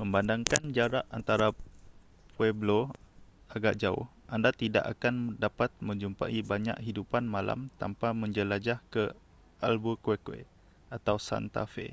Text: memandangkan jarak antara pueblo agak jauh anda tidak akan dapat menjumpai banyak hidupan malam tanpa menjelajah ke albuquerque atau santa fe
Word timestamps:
memandangkan 0.00 0.64
jarak 0.76 1.04
antara 1.18 1.48
pueblo 2.40 2.80
agak 3.54 3.74
jauh 3.82 4.04
anda 4.34 4.48
tidak 4.62 4.84
akan 4.96 5.16
dapat 5.44 5.68
menjumpai 5.88 6.38
banyak 6.52 6.76
hidupan 6.86 7.24
malam 7.34 7.60
tanpa 7.80 8.08
menjelajah 8.22 8.78
ke 8.92 9.04
albuquerque 9.68 10.40
atau 10.96 11.16
santa 11.28 11.62
fe 11.74 11.86